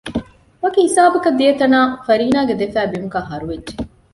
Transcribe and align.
ވަކި 0.61 0.79
ހިސާބަކަށް 0.85 1.37
ދިޔަތަނާ 1.39 1.79
ފަރީނާގެ 2.05 2.53
ދެފައި 2.59 2.89
ބިމުގައި 2.91 3.27
ހަރުވެއްޖެ 3.29 3.73